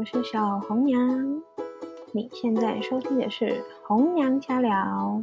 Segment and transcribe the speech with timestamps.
[0.00, 1.42] 我是小红娘。
[2.14, 5.22] 你现在收听的是红娘家聊。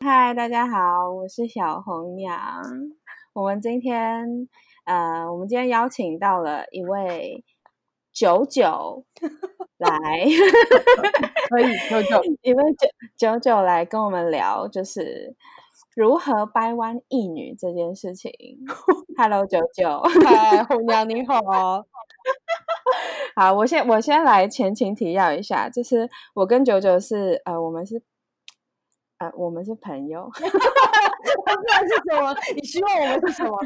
[0.00, 2.62] 嗨，大家好，我是小红娘。
[3.32, 4.46] 我们今天，
[4.84, 7.42] 呃，我们今天邀请到了一位
[8.12, 9.06] 九九
[9.78, 9.88] 来，
[11.48, 15.34] 可以九九， 一位九九九来跟我们聊，就是
[15.96, 18.30] 如何掰弯一女这件事情。
[19.16, 21.40] Hello，九九，嗨，红娘你好。
[23.40, 28.02] 好，我先我先来前情提要一下，就是我跟九九是呃，我们是
[29.16, 30.28] 呃，我们是朋友。
[31.66, 32.36] 那是什么？
[32.54, 33.58] 你希望我们是什么？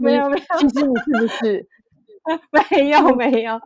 [0.00, 1.68] 没有没有，其实你是不是？
[2.70, 3.60] 没有没有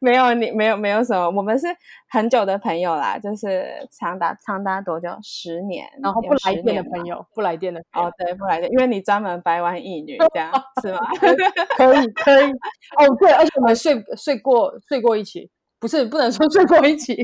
[0.00, 1.66] 没有你没有没有什么，我们是
[2.08, 5.08] 很久的朋友啦，就是长达长达多久？
[5.22, 10.50] 十年，然后不来电的朋友，不来电的哦，对，不来电，因为你专门白玩一女这样
[10.82, 11.00] 是吗？
[11.76, 12.50] 可以可以
[12.98, 15.50] 哦，对，而且我们睡睡过睡过一起。
[15.82, 17.16] 不是不能说睡过一起，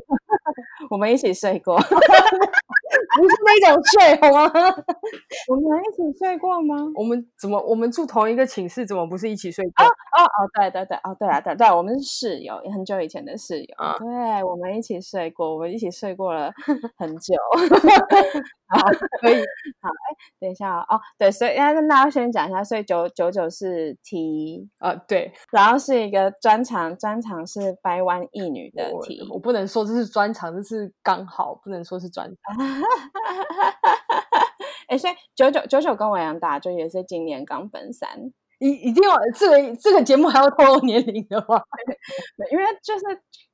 [0.90, 4.50] 我们一起睡过， 不是那种睡好吗？
[5.48, 6.74] 我们一起睡过吗？
[6.96, 9.84] 我们怎么我们住同一个寝室，怎么不是一起睡过？
[9.84, 16.52] 哦哦哦，对对对，哦对啊对对，我们是室友，很久以前的室友，对，我们一起睡过，我们一起睡过了
[16.96, 17.34] 很久。
[18.70, 18.84] 好，
[19.22, 19.36] 可以。
[19.80, 21.00] 好，哎，等一下哦。
[21.16, 29.20] 对，所以要跟大家先讲一下，所以九九九是 T 啊，对，然后是一个专长，专长是掰弯一女的题。
[29.30, 32.56] 我不能说这是专长，这是刚好，不能说是专长。
[34.88, 38.32] 哎，所以九九九九跟我一样大，就也是今年刚奔三。
[38.60, 41.62] 一一定要这个这个节目还要透露年龄的话，
[42.50, 43.04] 因为就是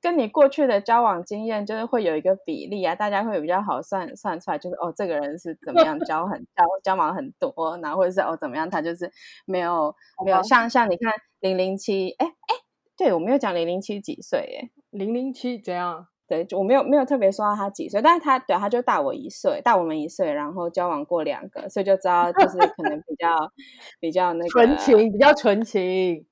[0.01, 9.12] 跟你过去的交往经验，就是会有一个比例啊，大家会比较好算算出来，就是哦，这个人是怎么样交很 交交往很多，然后或者是哦怎么样，他就是
[9.45, 12.55] 没有没有像像你看零零七，哎哎，
[12.97, 16.07] 对我没有讲零零七几岁，哎，零零七怎样？
[16.27, 23.53] 对，我没有没有特别说到他几岁，但是他对他就大我一岁，大我们一岁，然后交往过两个，所以就知道就是可能比较
[24.01, 26.25] 比较那个纯情，比较纯情。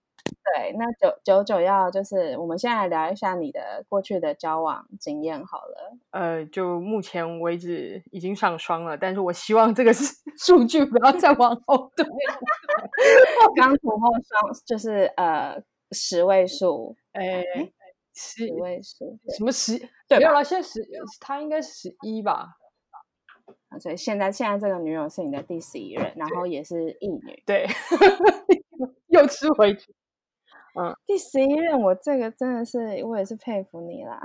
[0.55, 5.99] 对，那九九九要就是我们现在聊一下你的过去的交往经验好了。
[6.13, 10.05] 呃，就目前为止已经上双了，但是我希望这个是
[10.39, 12.07] 数据不要再往后退。
[13.57, 17.45] 刚突破双就是呃十位数， 哎。
[18.15, 19.79] 十位数什么十？
[20.09, 20.45] 对，没有了。
[20.45, 20.81] 现在十，
[21.21, 22.49] 他应该是十一吧。
[23.81, 27.43] 所以现在现在这个女友是你的第十一任，然后也是异女。
[27.47, 27.67] 对，
[29.09, 29.95] 又吃回去。
[30.79, 34.21] 嗯，第十一任，我这个真的是，我也是佩服你啦。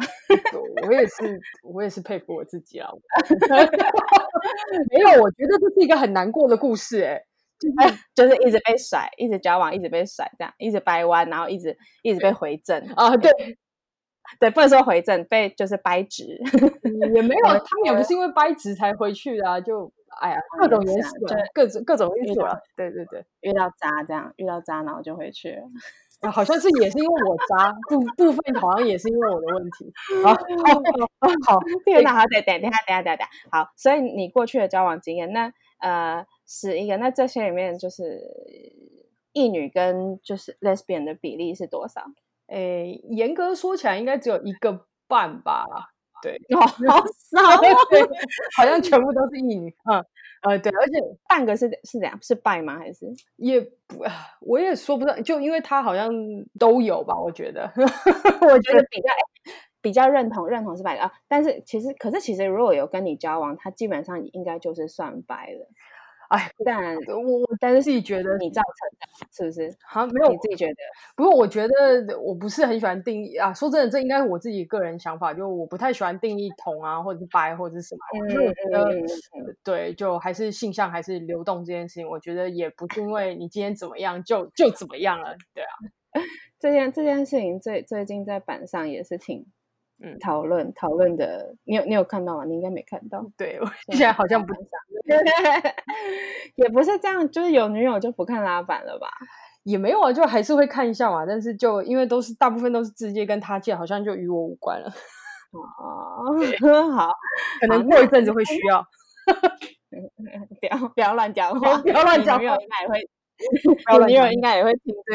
[0.86, 2.90] 我也是， 我也是佩服我自己啦。
[4.92, 7.22] 没有，我觉得这是一个很难过的故事，哎，
[7.60, 13.32] 就是就是一直被甩，一直交往，一直被甩，这样一直掰弯，然后一直一直被回正啊，对。
[14.40, 16.40] 对，不能说回正，被就是掰直，
[17.14, 21.02] 也没有，他们也不是因为掰直才回去的啊，就哎呀，各种原因，
[21.54, 25.52] 各种各种因素啊，对对对，遇到渣这样，遇到渣然后就回去
[26.22, 29.94] 了，好像是也是因为我渣，部部分好像也是因为我的问题，
[30.24, 30.38] 好，好，
[31.22, 31.30] 那
[32.14, 38.22] 好，等等等下等下等下，好，所以你过去的交往经验，那呃是一个，那这些里面就是
[39.34, 42.04] 异女跟就是 lesbian 的比例是多少？
[42.48, 45.66] 诶，严格说起来，应该只有一个半吧？
[46.22, 48.02] 对，好少， 对，
[48.58, 49.70] 好像全部都是异女。
[49.92, 50.04] 嗯，
[50.42, 50.94] 呃，对，而且
[51.30, 52.18] 半个是是怎样？
[52.24, 52.80] 是拜吗？
[52.80, 53.06] 还是
[53.36, 54.04] 也不，
[54.42, 56.12] 我也说不上，就因为他好像
[56.58, 57.16] 都有吧？
[57.22, 57.72] 我觉得，
[58.42, 59.10] 我觉得比较
[59.80, 61.12] 比较认同认同是拜啊。
[61.28, 65.70] 但是其实，可是其实如果有跟你交往，他基本上应该就是算拜了。
[66.30, 69.78] 哎，但我我但是自己觉得你造成的，是不是？
[69.86, 70.74] 好像没有你自己觉得。
[71.16, 73.54] 不过我觉得我不是很喜欢定义啊。
[73.54, 78.02] 说真的，这应该是我自己个人想法，就我不太喜欢定义同啊，或者是白或者是什么。
[78.30, 78.90] 因为我觉得，
[79.64, 85.36] 对，就还是性向还是流动这件事情，我觉得也不是因为你今天怎么样就就怎么样了。
[85.54, 85.72] 对啊，
[86.60, 89.46] 这件这件事情最最近在板上也是挺。
[90.00, 92.46] 嗯，讨论讨论的，你有你有看到吗？
[92.46, 93.26] 你应该没看到。
[93.36, 94.54] 对，我现在好像不
[96.56, 99.08] 也不是这样，就是有女友就不看拉板了吧？
[99.64, 101.26] 也没有啊，就还是会看一下嘛。
[101.26, 104.88] 但是就因为都是大部分都是直接跟他借，好像就与我无关了。
[105.52, 106.36] 哦，
[106.96, 107.12] 好，
[107.62, 108.86] 可能过一阵子会需要。
[110.60, 113.10] 不要不要乱讲话，不要乱讲话，应该也会。
[113.94, 115.14] 有女友应该也会听这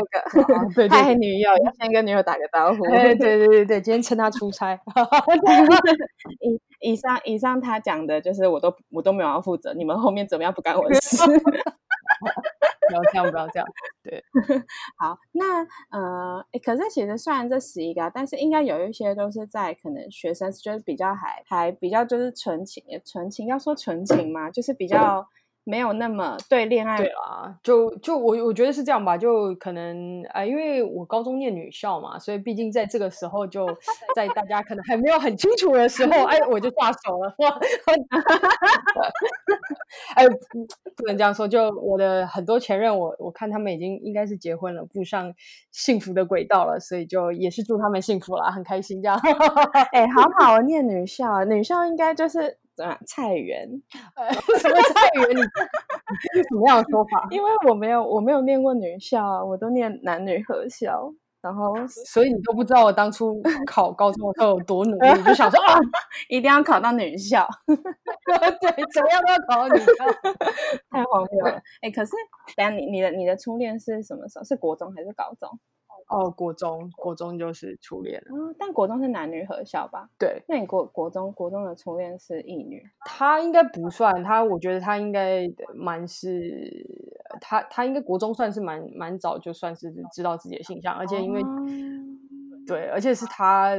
[0.81, 2.85] 个，嗨， 女友要先跟女友打个招呼。
[2.89, 4.79] 对对对对对，今天趁她出差。
[6.41, 11.17] 以以上以上他讲的就是我都我都没有要负责，你们后面怎么样不干我的事。
[12.89, 13.67] 不要这样，不要这样。
[14.03, 14.23] 对，
[14.97, 25.27] 好，那呃，可是其实虽然这十一个，但是应该有一些都是在可能学生就是比较还还比较就是纯情，纯情要说纯情嘛，就是比较。
[25.65, 33.65] 没有那么对恋爱对啦，就就我我觉得是这样吧，就可能啊，因为我高中念女校嘛，所以毕竟在这个时候，就
[34.17, 37.51] 在大家可能还没有很清楚的时候，哎，我就下手了，哇，
[40.17, 40.27] 哎，
[40.97, 45.33] 不能这样说，就我的很多前任，我我看他们已经应该是结婚了，步上
[45.71, 49.17] 幸福的轨道了，所以就也是祝他们幸福啦，很开心这样，
[49.93, 52.59] 哎，好好念女校，女校应该就是。
[53.07, 53.69] 菜园？
[54.59, 55.37] 什么菜园？
[55.37, 57.27] 你是什么样的说法？
[57.31, 65.79] 因为我没有，我没有念过女校，我都念男女合校，然后所以你都不知道我当初考高中的时候有多努力，你就想说啊，
[66.29, 67.77] 一定要考到女校，对，
[68.93, 70.05] 怎么样都要考到女校，
[70.91, 71.61] 太荒谬了。
[71.81, 72.13] 哎，可是
[72.57, 74.45] 等下你你的你的初恋是什么时候？
[74.45, 75.49] 是国中还是高中？
[76.13, 80.09] 哦，国中，国中就是初恋嗯，但国中是男女合校吧？
[80.19, 82.83] 对，那你国国中国中的初恋是异女？
[83.07, 86.87] 他应该不算，他我觉得他应该蛮是，
[87.41, 91.43] 他他应该国中算是蛮蛮早就算是知道自己的形象，而且因为
[92.67, 93.75] 对，而且是他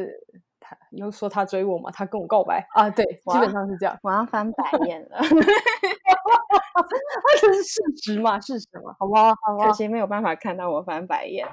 [0.59, 5.17] 他又说他追我嘛，他跟我告白啊，对，基本上是这样，我要翻白眼了。
[7.25, 9.33] 那就是事实嘛，事实嘛，好不好？
[9.65, 11.45] 可惜没有办法看到我翻白眼。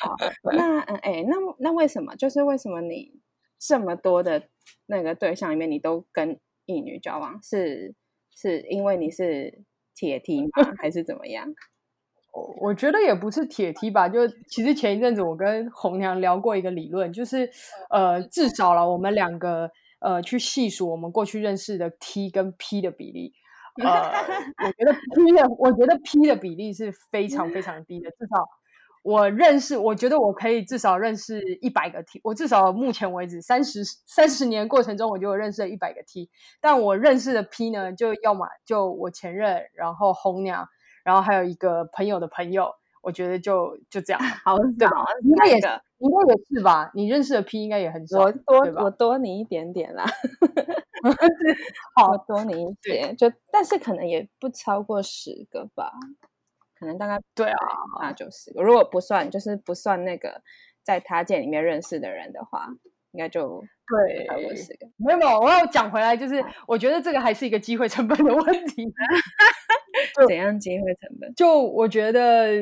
[0.00, 0.14] 好，
[0.52, 2.14] 那嗯，哎，那那为什么？
[2.16, 3.20] 就是为什么你
[3.58, 4.42] 这么多的
[4.86, 7.40] 那个对象里面，你都跟异女交往？
[7.42, 7.94] 是
[8.34, 9.62] 是因为你是
[9.94, 10.72] 铁梯吗？
[10.78, 11.46] 还是怎么样？
[12.32, 14.08] 我我觉得也不是铁梯吧。
[14.08, 17.50] 就其实前一阵子我跟红娘聊过一个理论，就是
[17.90, 19.70] 呃，至少了我们两个
[20.00, 23.34] 呃去细数我们过去认识的 T 跟 P 的比例。
[23.82, 24.12] 呃，
[24.64, 28.10] 我觉得 P 的，我觉得 P 的比例是非常非常低的。
[28.10, 28.46] 至少
[29.02, 32.20] 我认识，我觉得我可以至少认识一百个 T。
[32.24, 36.28] 我至少目前为止三十三十年过程中，我就认识了一百个 T。
[36.60, 40.68] 但我认识的 P 呢，就要么就我前任，然后红娘，
[41.04, 42.72] 然后还有一个朋友的朋友。
[43.02, 44.62] 我觉得就就这样，好少，
[45.24, 45.66] 应该也是，
[45.98, 46.88] 应该也是吧？
[46.94, 50.04] 你认识的 P 应该也很少，我多我多你一点点啦。
[51.94, 55.92] 好多你一点，就但是可能也不超过十个吧，
[56.78, 57.56] 可能大概对啊，
[58.00, 60.42] 那就是如果不算，就是不算那个
[60.82, 62.68] 在他界里面认识的人的话，
[63.12, 64.86] 应该就对超过十个。
[64.96, 68.84] 没有，没有，我要讲回来，就是我觉得这个还是一个机会成本的问题。
[70.28, 71.32] 怎样机会成本？
[71.34, 72.52] 就我觉得，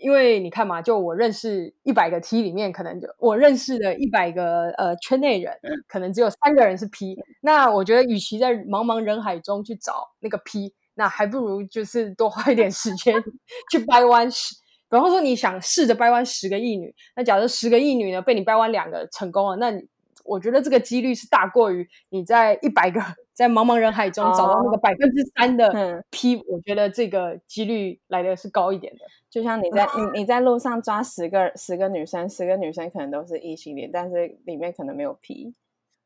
[0.00, 5.54] 因为你看嘛，就我认识一百个 T 里面，可能就我认识的一百个呃圈内人，
[5.86, 7.16] 可能只有三个人是 P。
[7.42, 13.14] 那我觉得，与其在茫茫人海中去找那个 P，那还不如就是多花一点时间
[13.70, 14.54] 去掰弯十。
[14.90, 19.86] 比方说，你想试着掰弯十个异女，那假如十个异女呢被你掰弯两个成功了，那你。
[20.24, 23.00] 我觉得这个几率是大过于你在一百个
[23.38, 28.98] 在茫茫人海中找到那个百分之三的 P，我觉得这个几率来的是高一点的。
[29.30, 35.54] 就像你在你你在路上抓十个十个女生，十个女生可能都是异性恋，但是里面可能没有 P，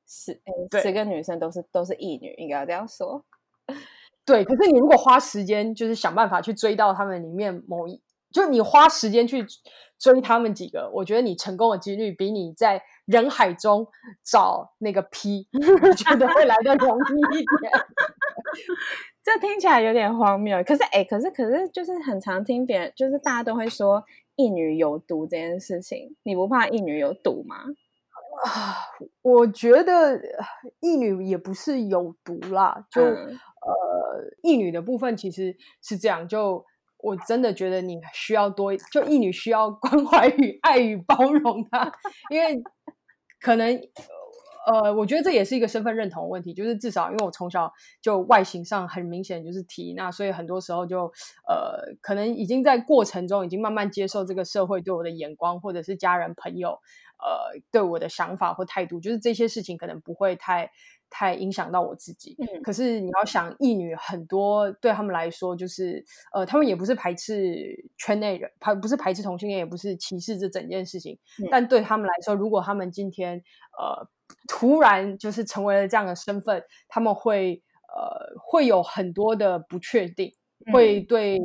[0.06, 0.38] 十
[0.82, 3.24] 十个女生都是都是异女，应该要这样说。
[4.26, 7.98] 对，可是你如果花时间就是想办法去追到他们里面某一，
[8.32, 9.44] 就你花时间去
[9.98, 12.82] 追他们几个，我觉得你成功的几率比你在。
[13.06, 13.84] 人海中
[14.24, 15.48] 找那个 P，
[15.82, 17.72] 我觉得会来的容易一点。
[19.24, 24.04] 这听起来有点荒谬，可是哎，可是可是就是很常听别人，就是大家都会说
[24.36, 27.56] 一女有毒这件事情，你不怕一女有毒吗？
[28.44, 28.78] 啊，
[29.22, 30.16] 我觉得
[30.78, 36.64] 一女也不是有毒啦，就呃，一女的部分其实是这样就。
[37.02, 41.92] 我真的觉得你需要多，就一女需要 关怀与爱与包容她，
[42.30, 42.62] 因为
[43.40, 43.78] 可能
[44.64, 51.12] 呃，我觉得这也是一个身份认同问题，就是至少因为我从小就外形上很明显就是 T，那所以很多时候就
[51.48, 56.78] 呃，可能已经在过程中已经慢慢接受这个社会对我的眼光，或者是家人朋友
[57.18, 60.70] 呃对我的想法或态度，就是这些事情可能不会太。
[61.12, 62.34] 太影响到我自己。
[62.38, 66.02] 嗯可是你要想，异女很多对他们来说，就是
[66.32, 71.18] 呃，他们也不是排斥圈内人，排不是排斥同性恋，也不是歧视这整件事情。
[71.50, 73.36] 但对他们来说，如果他们今天
[73.78, 74.08] 呃
[74.48, 77.62] 突然就是成为了这样的身份，他们会
[77.94, 80.32] 呃会有很多的不确定，
[80.72, 81.38] 会对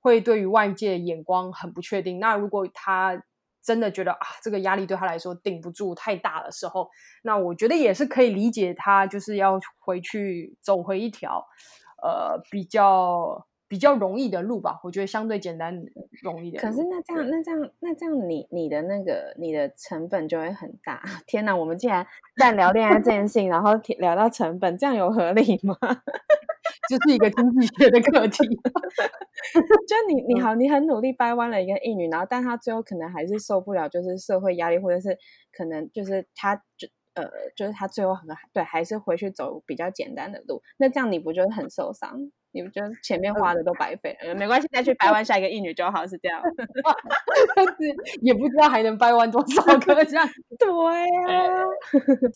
[0.00, 2.18] 会对于外界眼光很不确定。
[2.18, 3.22] 那如果他
[3.62, 6.88] 真的觉得啊，这个压力对他来说顶不住太大的时候，
[7.22, 11.44] 那我觉得也是可以理解他，就是要回去走回一条，
[12.02, 15.80] 呃，比较比较容易的路吧，我觉得相对简单
[16.24, 16.60] 容易的。
[16.60, 21.00] 可是那这样，那这样，那这样，你你的那个你的成本就会很大。
[21.24, 22.04] 天哪，我们竟然
[22.36, 25.76] 在聊恋爱这件事情，然后聊到成本，这样有合理吗？
[26.90, 28.38] 就是一个经济学的课题。
[29.86, 35.16] 就你你好，你很努力掰弯了一个异女，然后但她最后可能还是受不了，就是社会压力，或者是
[35.56, 40.60] 可能就是她就呃，就是她最后很对，还是回去走比较简单的路。
[40.76, 42.32] 那这样你不就很受伤？
[42.52, 44.34] 你们觉得前面花的都白费了？
[44.34, 46.42] 没关系，再去掰弯下一个一女就好，是这样。
[48.22, 50.28] 也不知道还能掰弯多少个这样。
[50.58, 50.68] 对
[51.28, 51.62] 啊，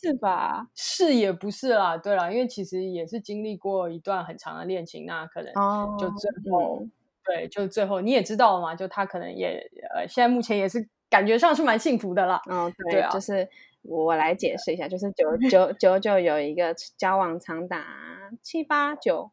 [0.01, 0.69] 是吧？
[0.75, 1.97] 是也不是啦。
[1.97, 5.53] 对啦，因为其实也是经历过一段很长的恋情，那可能
[5.99, 6.87] 就最后，
[7.25, 12.41] 对，就最后你也知道嘛，就他可能也呃，现在目前也是感觉上是蛮幸福的啦。
[12.49, 13.49] 嗯，对啊，就是
[13.83, 17.85] 我来解释一下，就是九九九九有一个交往长达
[18.43, 19.33] 七八九。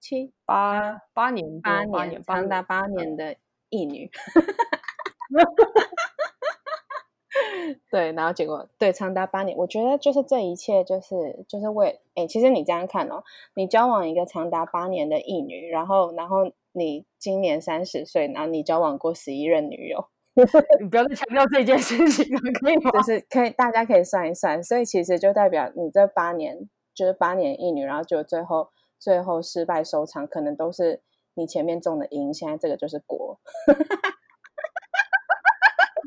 [0.00, 3.36] 七八八年，八年长达八年的
[3.68, 4.10] 义女，
[7.90, 13.22] 对，然后结果对长达八年，我觉得就是这一切就是就是为哎，其实你这样看哦，
[13.54, 20.08] 你交往一个长达八年的义女，然后然后你今年三十岁，然后你交往过十一任女友
[20.80, 22.90] 你不要再强调这件事情了，可以吗？
[22.92, 28.70] 就是可以，大家可以算一算，所以其实就代表你这八年就是八年义女，然后就最后。
[29.00, 31.00] 最后失败收场，可能都是
[31.34, 33.40] 你前面种的因，现在这个就是果。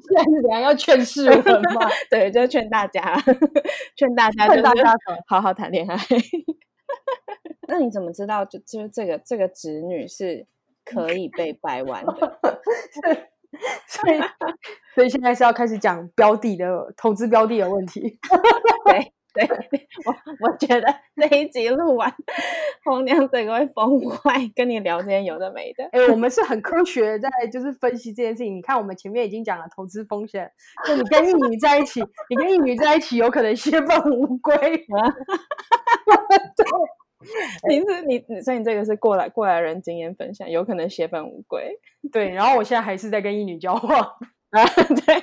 [0.06, 1.38] 现在是怎样要劝世人
[1.74, 1.90] 吗？
[2.12, 3.16] 对，就劝大家，
[3.96, 4.94] 劝大家，劝大家
[5.28, 5.98] 好好谈恋爱。
[7.68, 10.46] 那你怎么知道，就就这个这个侄女是
[10.86, 12.40] 可以被掰弯的？
[13.88, 14.20] 所以，
[14.94, 18.20] 所以现在是要开始讲标的的投资标的的问题。
[18.86, 19.14] 对。
[19.34, 19.44] 对
[20.06, 22.14] 我，我觉得这一集录完，
[22.84, 25.84] 红娘整个会疯坏，跟你聊这些有的没的。
[25.92, 28.56] 哎，我们是很科学在就是分析这件事情。
[28.56, 30.52] 你看，我们前面已经讲了投资风险，
[30.86, 34.54] 就你跟一女在一起，你跟一女在一起有可能血本无归。
[36.56, 36.66] 对，
[37.70, 41.76] 你是你，所以你这个是过来过来人经验分享，有可能血本无归。
[42.12, 44.00] 对，然后我现在还是在跟一女交往。
[44.54, 45.16] 啊，对，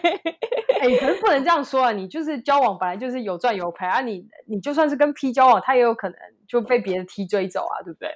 [0.80, 1.92] 哎，可是不能这样说啊！
[1.92, 6.16] 你就是交往本来就是有赚有赔啊，你你就算是跟 P 交往，他也有可能
[6.48, 8.08] 就被别的 T 追走啊，对不对？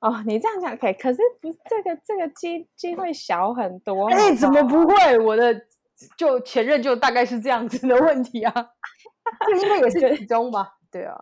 [0.00, 4.08] 哦，你这样讲可以，可是不，这个这个机机会小很多。
[4.08, 5.18] 哎，怎么不会？
[5.18, 5.54] 我的
[6.16, 8.54] 就前任就大概是这样子的问题啊，
[9.46, 10.76] 这应该也是其中吧？
[10.92, 11.14] 对啊，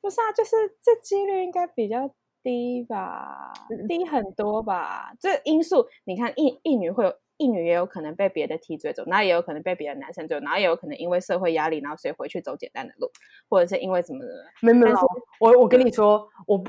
[0.00, 2.10] 不是啊，就是这几率应该比较
[2.42, 3.52] 低吧，
[3.86, 5.12] 低很多吧？
[5.20, 7.14] 这因素，你看一一女会有。
[7.38, 13.10] 一女也有可能被别的 T 追走，那也有可能被别的男生追，然后也有可能因为社会压力，然后所以回去走简单的路，
[13.48, 14.26] 或者是因为什么的。
[14.62, 14.96] 没没有，
[15.40, 16.62] 我我跟你说，我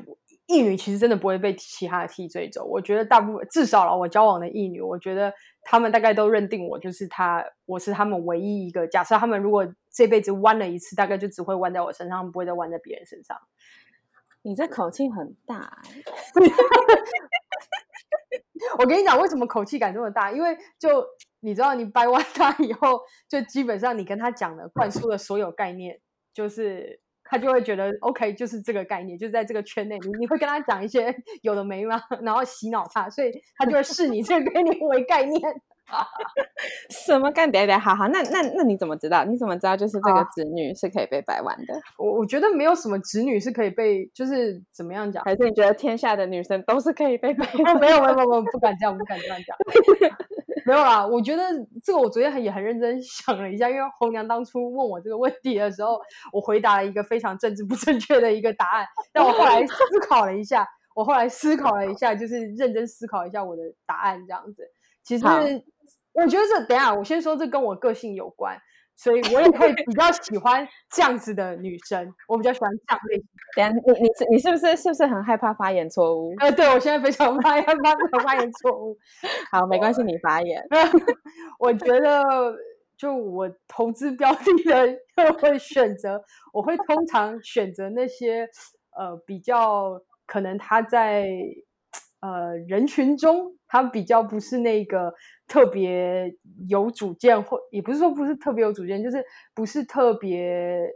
[0.47, 2.65] 一女其实真的不会被其他的 T 追走。
[2.65, 8.88] 我觉得大部分至少了，我交往的一女，我觉得他们大概都认定我就是他，我是他们唯一一个。
[8.88, 13.38] 假设他们如果这辈子弯了一次，大概就只会弯在我身上，不会再弯在别人身上。
[14.41, 15.81] 你这口气很大。
[18.80, 20.32] 我跟你讲，为什么口气感这么大？
[20.32, 21.06] 因为就
[21.40, 26.00] 你知道，你掰弯他以后，就基本上你跟他讲的灌输的所有概念，
[26.34, 32.02] 就是他就会觉得 OK，就是这个概念，就是在这个圈内，你你会跟他讲一些 有的没吗？
[32.22, 35.42] 然后洗脑他，所以他就会视你这个概念为概念。
[36.89, 37.77] 什么干爹爹？
[37.77, 39.24] 好好，那那那你怎么知道？
[39.25, 41.74] 你怎么知道就是这个子女是可以被掰弯的？
[41.98, 45.24] 我我觉得没有什么子女是可以被，就是怎么样讲？
[45.24, 47.46] 还是你觉得天下的女生都是可以被掰？
[47.79, 49.58] 没有没有没有，不敢这样，不敢这样讲。
[50.65, 51.44] 没有啦，我觉得
[51.82, 55.98] 这个我昨天也很认真想了一下，因为红娘当初问我这个问题的时候，
[56.34, 58.86] 我回答了一个非常政治不正确的一个答案。
[59.13, 59.74] 但我后来思
[60.10, 64.70] 考了一下，我后来思考了一下，就是认真思考一下我的答案，这样子。
[65.08, 65.26] 其实。
[66.20, 68.60] 我觉得这等下，我先说这跟我个性有关，
[68.96, 73.28] 所以我也会比较喜欢这样子的女生，我比较喜欢这样类型。
[73.56, 76.34] 等下，你你是你是不是是不是很害怕发言错误？
[76.42, 77.76] 呃，对我现在非常害怕
[78.24, 78.98] 发言错误。
[79.54, 80.66] 好，没关系，你发言。
[81.60, 82.26] 我觉得
[82.98, 84.42] 就我投资标的
[85.16, 86.20] 的会选择，
[86.52, 88.50] 我会通常选择那些
[88.98, 91.30] 呃比较可能他在
[92.21, 93.53] 呃人群中。
[93.69, 95.13] 他比较不是那个
[95.45, 96.33] 特别
[96.69, 99.21] 有主见，或也不是说不是特别有主见，就是
[99.53, 100.89] 不是特别，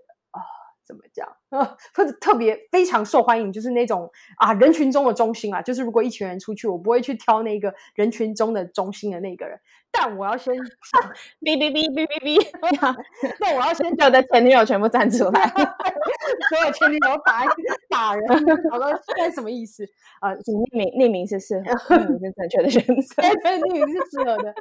[0.91, 1.25] 怎么讲？
[1.51, 5.61] 呃，或者特别非常受欢迎，就是那种啊人群中的中心啊。
[5.61, 9.57] 就是如果一群人出去，我不会去挑那个人群中的中心的那个人，
[9.89, 12.45] 但我要先哔哔哔哔哔哔，
[13.39, 15.47] 那我要先我的前女友全部站出来，
[16.51, 17.45] 所有前女友打
[17.89, 18.27] 打人，
[18.69, 19.85] 好了，现在什么意思？
[20.19, 24.53] 啊，匿名匿名是适合，匿名是正确的选择，对，匿名是适合的。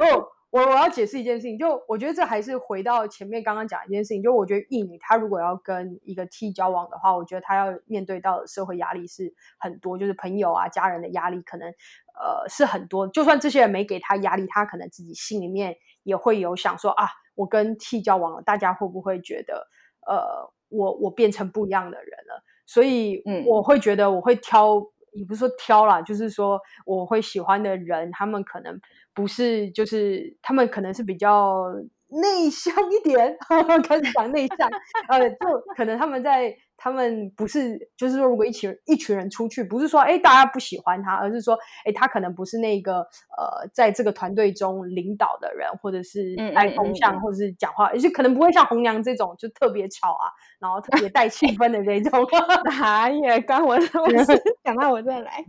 [0.00, 0.26] 哦。
[0.56, 13.06] 我我要解释一件事情，就我觉得这还是回到前面刚刚讲一件事情，就我觉得异女她如果要跟一个 T 交往的话，我觉得她要面对到的社会压力是很多，就是朋友啊、家人的压力可能呃是很多。
[13.08, 19.68] 就算这些人没给她压力，她可能自己心里面也会有想说啊，我跟 T 交往了，大家会不会觉得
[20.06, 22.42] 呃我我变成不一样的人了？
[22.64, 24.82] 所以我会觉得我会挑。
[25.16, 28.80] 也不是说挑啦，就是说我会喜欢的人，他们可能
[29.14, 31.64] 不是，就是他们可能是比较
[32.08, 33.36] 内向一点，
[33.86, 34.68] 开始讲内向，
[35.08, 35.36] 呃，就
[35.76, 36.56] 可能他们在。
[36.78, 50.28] 他们不是，就是说，如果一群一群人出去，不是说哎大家不喜欢他，而是说哎他可能不是那个呃在这个团队中领导的人，或者是带风向，或者是讲话，而且可能不会像红娘这种就特别吵啊，
[50.60, 52.22] 然后特别带气氛的这种。
[52.66, 55.42] 哪也关我什么事讲到我这来，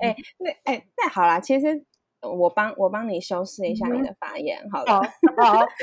[0.00, 1.80] 哎那哎那好啦，其实
[2.22, 5.02] 我帮我帮你修饰一下你的发言，好了。
[5.36, 5.66] 好。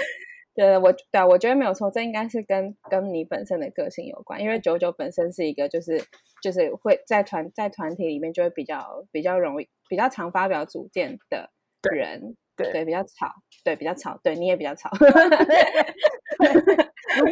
[0.55, 5.99] 对，我对，我觉得没有错，这应该是跟跟你本身的个性有关，因为九九本身是一个就是
[6.43, 11.49] 就是会在团在团体里面就会比较比较容易比较常发表主见的
[11.91, 14.91] 人，对对，比较吵，对比较吵，对你也比较吵，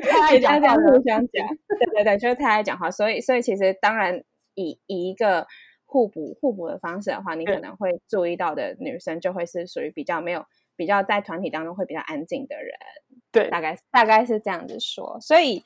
[0.02, 4.24] 太爱讲话，互相讲，对对对，就是太爱讲话，所以所以其实当然
[4.56, 5.46] 以以一个
[5.92, 10.46] 互补互补的方式的话，你可能会注意到的女生就会是属于比较没有。
[10.78, 12.74] 比较在团体当中会比较安静的人，
[13.32, 15.64] 对，大概大概是这样子说，所以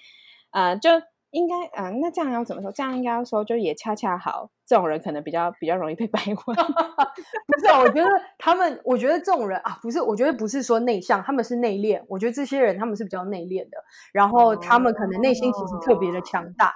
[0.51, 0.89] 呃，就
[1.29, 2.70] 应该嗯，那这样要怎么说？
[2.70, 6.36] 这样应该要说，就也恰恰好，这种人可能比较比较容易被掰弯。
[7.48, 12.03] 不是，我觉得他们，我觉得这种人啊，不是，我觉得不是说内向，他们是内敛。
[12.10, 13.77] 我觉得这些人他们是比较内敛的，
[14.12, 16.74] 然后他们可能内心其实特别的强大。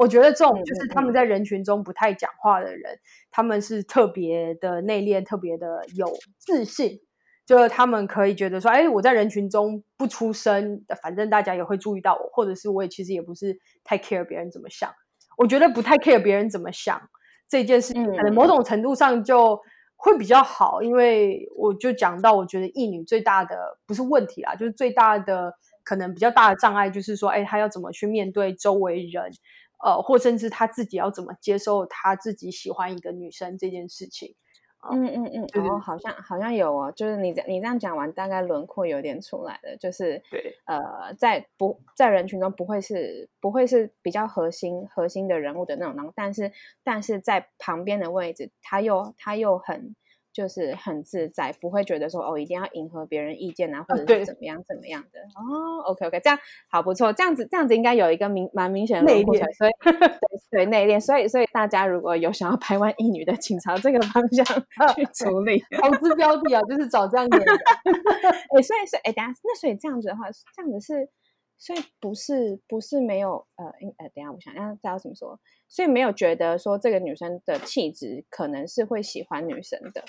[0.00, 2.98] 我觉得这种就是他们在人群中不太讲话的人，
[3.30, 6.06] 他们是特别的内敛，特别的有
[6.38, 7.00] 自信。
[7.44, 14.88] 就是他们可以觉得说，哎，我在人群中不出声，反正大家也会注意到我，或者是我也其实也不是太 care 别人怎么想。
[15.36, 17.10] 我觉得不太 care 别人怎么想
[17.48, 19.60] 这件事情，可能某种程度上就
[19.96, 29.24] 会比较好，因为我就讲到，我觉得异女最大的不是问题啦，就是最大的可能比较大的障碍就是说，哎，她要怎么去面对周围人，
[29.84, 34.34] 呃，或甚至他自己要怎么接受他自己喜欢一个女生这件事情。
[34.90, 46.50] 嗯嗯嗯，哦，好像好像有哦，就是你你这样讲完，大概轮廓有点出来了，就是对，呃，在不在人群中不会是不会是比较核心核心的人物的那种，然后但是
[46.82, 49.94] 但是在旁边的位置，他又他又很。
[50.32, 55.82] 就是很自在，不会觉得说哦，一定要迎合别人意见啊，或者是怎么样怎么样的哦。
[55.86, 56.38] OK OK，这样
[56.68, 59.70] 好不错，这样子这样子应该有一个明蛮明显的内敛，所以
[60.50, 64.44] 对内敛，所以所以大家如果有想要排完一女的，请朝这个方向
[64.94, 67.38] 去处理投资标的啊，就是找这样的。
[68.56, 70.22] 哎，所以是哎，等下那所以这样子的话，
[70.56, 71.08] 这样子是。
[71.60, 73.66] 所以不是不是没有呃，
[73.98, 75.38] 呃，等下我想要知道怎么说。
[75.68, 80.02] 所以没有觉得说这个女生的气质可能是会喜欢女生的。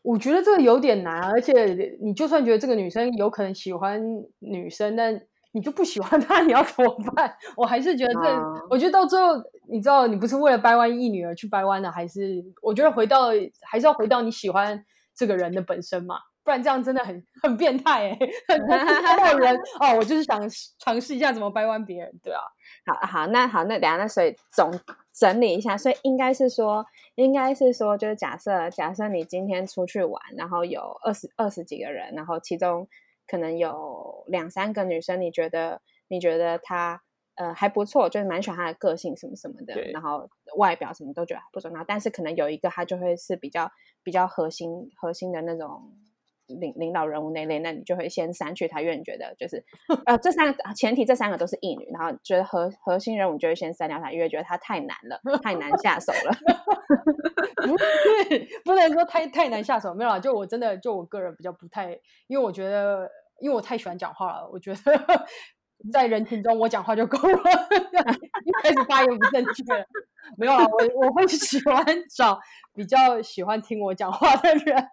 [0.00, 4.02] 我觉得这个有点难，而且你就算觉得这个女生有可能喜欢
[4.40, 7.32] 女生，但你就不喜欢她，你要怎么办？
[7.54, 9.34] 我还是觉得这，我觉得到最后，
[9.68, 13.28] 你知道，你不是为了掰弯一女而去掰弯的，还是我觉得回到
[13.70, 16.16] 还是要回到你喜欢这个人的本身嘛。
[16.44, 20.40] 不然这样真的很很变态哎， 很人 哦，我就是想
[20.78, 22.40] 尝试一下怎么掰弯别人，对啊。
[22.84, 24.70] 好好，那好，那等下那所以总
[25.12, 32.88] 整理一下，所以应该是说，应该是说，就是假设假设你今天出去玩，然后有二十二十几个人，然后其中
[33.28, 37.00] 可能有两三个女生，你觉得你觉得她
[37.36, 43.70] 呃还不错，就是蛮喜欢她的个性什么什么的，然后外表什么都觉得不错，那但是可能有一个她就会是比较
[44.02, 45.92] 比较核心核心的那种。
[46.60, 49.64] 领领导人物那类，那你就会先删去他，因为你觉得就是
[50.06, 56.36] 呃，这三个前提，这三个都是异女，然后觉得核核心人物就会先删掉他，因为觉得他太难了，太难下手了。
[58.64, 61.90] 不能说太太难下手，没有啦，就我真的就我个人比较不太，
[62.26, 63.08] 因为我觉得，
[63.40, 64.78] 因为我太喜欢讲话了，我觉得
[65.92, 67.36] 在人群中我讲话就够了，
[68.44, 69.62] 一开始发言不正确，
[70.36, 71.84] 没有啊，我我会喜欢
[72.14, 72.40] 找
[72.74, 74.88] 比较喜欢听我讲话的人，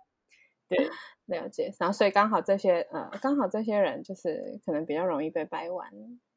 [0.70, 0.90] 对。
[1.30, 5.88] 了解，然后所以刚好这些呃，刚好这些人就是可能比较容易被掰弯。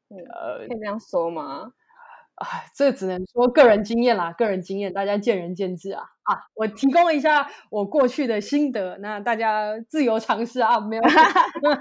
[0.09, 1.73] 呃，可以这样说吗？
[2.35, 6.03] 哎，这只能说个人经验啦，个人经验，大家见仁见智啊。
[6.23, 11.03] 啊，我提供一下我过去的心得，那大家自由尝试啊，没有。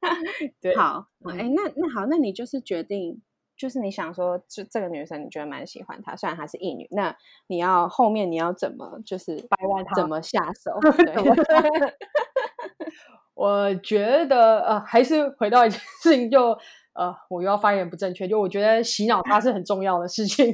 [0.62, 3.20] 对，好，哎，那那好，那你就是决定，
[3.56, 7.14] 就是你想说，就这个女生你觉得蛮喜欢她，虽然她是异女，那
[7.48, 10.78] 你要后面你要怎么就是掰弯她，怎么下手？
[13.34, 16.56] 我觉得呃，还是回到一件事情就。
[16.94, 20.52] 呃，我又要发言不正确，就我觉得洗脑它是很重要的事情。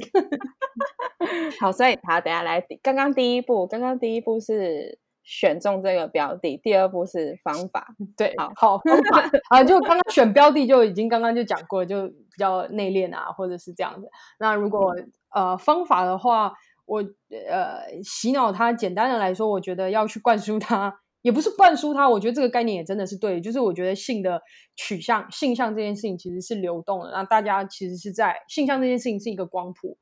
[1.59, 7.87] 好，所以好，等下来，刚刚第一步，刚刚第一步是选中这个标的，第二步是方法。
[8.15, 14.07] 对，好，好 方法啊，就刚刚选标的就已经刚刚就讲过，就比较内敛啊，或者是这样子。
[14.37, 14.93] 那如果
[15.33, 16.53] 呃方法的话，
[16.85, 17.03] 我
[17.49, 20.99] 呃洗脑它，简单的来说，我觉得要去灌输它。
[21.25, 24.39] 也不是灌输他，我觉得这个概念也真的是对，就是我觉得性的
[24.75, 29.97] 取向、性向这件事情其实是流动的，那大家其实是在性向这件事情是一个光谱，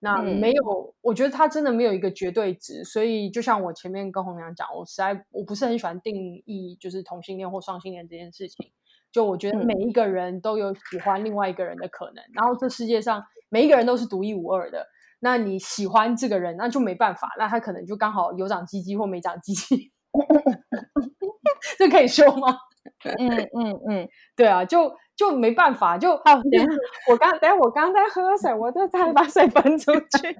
[0.00, 8.70] 那没有，我觉得它真的没有一个绝对值，所以就像我前面跟红娘讲，我实在我不是很喜欢定义就是同性恋或双性恋这件事情，
[9.10, 14.86] 就我觉得每一个人都有喜欢另外一个人的可能，然后这世界上每一个人都是独一无二的，
[15.20, 19.90] 那你喜欢这个人，那就没办法，那他可能就刚好有长鸡鸡或没长鸡鸡。
[21.78, 22.56] 这可以说吗？
[23.18, 26.22] 嗯嗯嗯，对啊，就就没办法，就好。
[26.50, 26.66] 等下，
[27.10, 30.36] 我刚等下我刚在喝水，我就在把水分出去。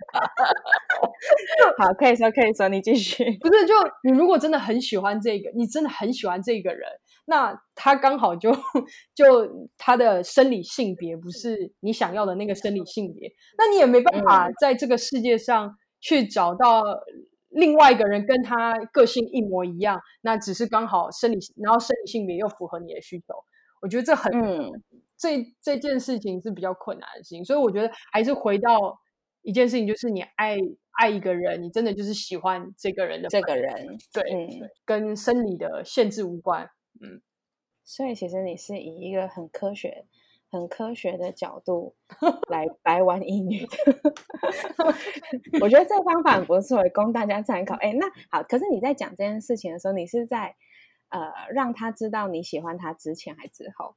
[1.79, 3.25] 好，可以说可以说，你继续。
[3.41, 6.89] 不是，就你如果真的很喜欢这个，你真的很喜欢这个人，
[7.27, 8.53] 那他刚好就
[9.15, 16.83] 就他的生理性别不是你想要的那个生理性别，那你也没办法在这个世界上去找到。
[17.57, 23.35] 另外一个人跟他个性一模一样，那只是刚好生理，然后生理性别又符合你的需求，
[23.81, 24.31] 我觉得这很，
[25.16, 28.99] 这这件事情是比较困难的事情，所以我觉得还是回到
[29.40, 30.59] 一件事情，就是你爱
[30.99, 34.23] 爱一个人，你真的就是喜欢这个人的这个人，对，
[34.85, 36.69] 跟生理的限制无关，
[37.01, 37.23] 嗯，
[37.85, 40.05] 所以其实你是以一个很科学。
[40.57, 41.95] 很科学的角度
[42.51, 43.66] 来白玩一女，
[45.61, 47.75] 我觉得这个方法很不错，供大家参考。
[47.77, 50.57] 哎，那好，可是你在讲这件事情的时候，你是在
[51.11, 51.21] 呃
[51.53, 53.95] 让他知道你喜欢他之前还之后？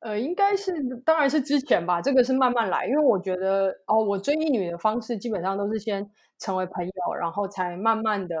[0.00, 0.72] 呃，应该是，
[1.04, 2.00] 当然是之前吧。
[2.00, 8.36] 这个是慢慢来，因为我觉得哦，我追一女的方式基本上都是先成为朋友，然后才慢慢的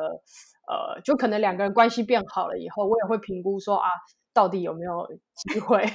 [0.68, 3.88] 呃，就可能两个人关系变好了以后，我也会评估说啊。
[4.34, 5.82] 到底有没有机会？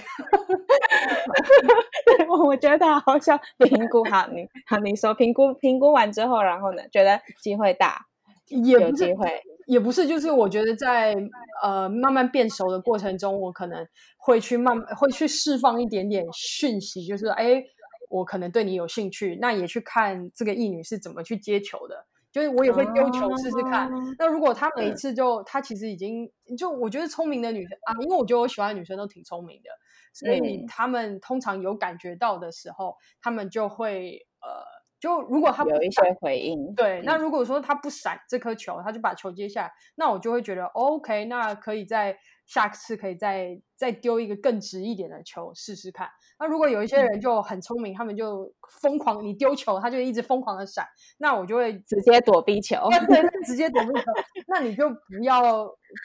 [2.28, 8.06] 我我觉得好像评估好你好你说评估评估完之后，然后呢，觉得机会大，
[8.47, 11.15] 也有机会也不是，就是我觉得在
[11.62, 13.86] 呃慢慢变熟的过程中，我可能
[14.17, 17.63] 会去慢会去释放一点点讯息，就是哎，
[18.10, 22.06] 我可能对你有兴趣，那也去看这个艺女是怎么去接球的。
[22.32, 23.89] 就是我也会丢球试试看。
[24.18, 29.70] 那如果他每一次就他其实已经就我觉得聪明的女生啊，因为我觉得我喜欢的女生都挺聪明的，
[30.13, 34.63] 所以他们通常有感觉到的时候，他们就会呃，
[35.00, 37.02] 就如果他有一些回应，对。
[37.04, 42.18] 那如果说他不闪这颗球，他就把球接下来，那我就会觉得 OK，那可以在。
[42.50, 46.10] 下次可以再再丢一个更直一点的球试试看。
[46.40, 50.84] 那如果有一些人就很聪明，他们就疯狂，你丢球他就一直疯狂的闪，
[51.20, 54.06] 那我就会直接躲避球，对，直接躲避球。
[54.48, 55.42] 那你就不要，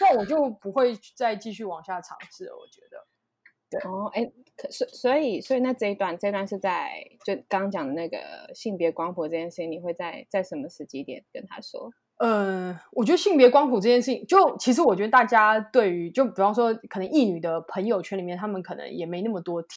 [0.01, 2.53] 那我就不会再继续往下尝试了。
[2.55, 3.07] 我觉得，
[3.71, 11.91] 对哦，哎，可是所以所以那这一段这一段是在就刚刚讲的那个性别光谱这件事情，你会在在什么时机点跟他说？
[12.25, 19.69] 嗯，我觉得性别光谱这件事情，就其实我觉得大家对于，就比方说，可能异女的朋友圈里面，他们可能也没那么多 T，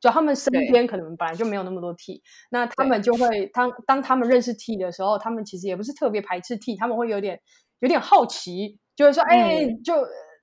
[0.00, 7.38] 就他们身边可能本来就没有那么多 T，那他们就会当当他们认识 T 的时候，他们其实也不是特别排斥 T，他们会有点
[7.80, 9.94] 有点好奇，就会说，哎，就。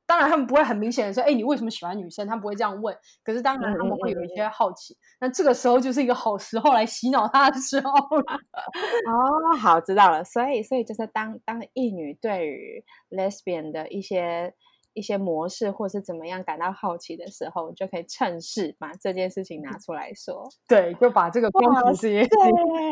[0.08, 2.96] 当然，他们不会很明显的说：“哎，你为什么喜欢女生？”他不会这样问。
[3.24, 4.98] 可是，当然他们会有一些好奇。
[5.20, 8.24] 那这个时候就是一个好时候来洗脑他的时候了。
[9.12, 10.24] 哦，好，知道了。
[10.24, 14.54] 所以，所以就是当当异女对于 lesbian 的一些。
[14.98, 20.50] 一些模式或是怎么样感到好奇的时候，就可以趁势把这件事情拿出来说。
[20.68, 22.28] 对，就把这个光谱这些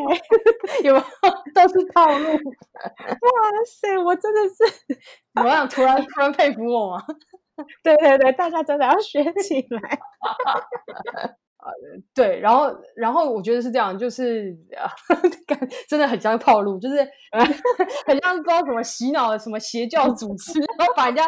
[0.84, 0.94] 有
[1.52, 2.28] 都是套路。
[2.30, 4.98] 哇塞，我真的是，
[5.44, 7.04] 我想突然突然佩服我吗？
[7.82, 9.98] 对对对，大家真的要学起来。
[12.14, 14.88] 对，然后然后我觉得是这样，就是 呃，
[15.88, 16.96] 真的很像套路，就是
[18.06, 21.24] 很像不知道什么洗脑的什么邪教组织，然后把人家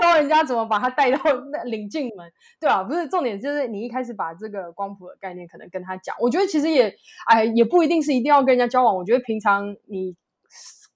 [0.00, 1.18] 教人家怎么把他带到
[1.52, 2.82] 那领进门，对吧？
[2.82, 6.92] 不是重点，就是你一开始把这个光谱的概念可能跟他讲，我觉得其实也
[7.26, 10.16] 哎也不一定是一定要跟人家交往，我觉得平常你。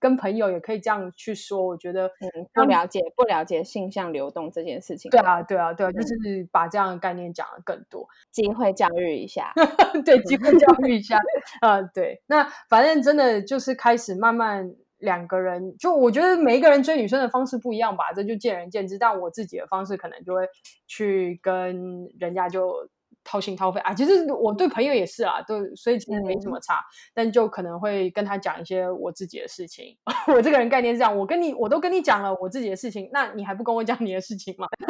[0.03, 9.53] 跟朋友也可以这样去说，我觉得嗯，不了解不了解性向流动这件事情，对啊对啊对啊，就是把这样的概念讲的更多，机会教育一下，
[10.05, 11.21] 对，机会教育一下，
[11.63, 20.49] 啊对，那反正真的就是开始慢慢两个人，就我觉得每一个人追女生的方式不一样吧，这就见仁见智，但我自己的方式可能就会
[20.89, 22.89] 去跟人家就。
[23.25, 23.95] 掏心掏肺啊！
[23.95, 26.81] 其实我对朋友也是啦，都所以其实没什么差，
[27.15, 29.97] 但就可能会跟他讲一些我自己的事情。
[30.35, 34.67] 我这个人概念是这样，我跟你我都跟你讲了我自己的事情，那你还不跟我讲你的事情吗？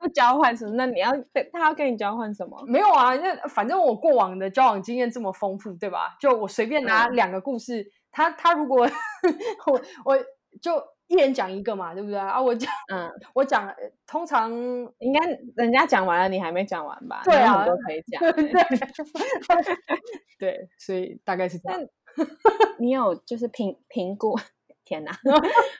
[0.00, 0.72] 要交换什么？
[0.76, 1.10] 那你要
[1.52, 2.62] 他要跟你交换什么？
[2.66, 6.16] 没有啊，那反正我过往的交往经验这么丰富，对吧？
[6.20, 8.86] 就我随便拿两个故事，他他如果
[9.66, 10.16] 我我
[10.60, 10.82] 就。
[11.12, 12.40] 一人讲一个嘛，对不对啊？
[12.40, 13.70] 我讲，嗯，我讲，
[14.08, 14.50] 通常
[14.98, 15.20] 应该
[15.56, 17.20] 人家讲完了，你还没讲完吧？
[17.24, 18.22] 对啊，都可以讲。
[20.40, 21.80] 对，所以大概是这样。
[22.80, 24.38] 你有就是评评估。
[24.84, 25.12] 天哪！